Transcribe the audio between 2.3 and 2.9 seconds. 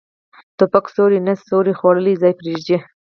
پرېږدي.